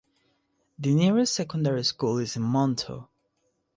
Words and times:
The 0.79 0.95
nearest 0.95 1.31
secondary 1.31 1.83
school 1.83 2.17
is 2.17 2.35
in 2.35 2.41
Monto. 2.41 3.07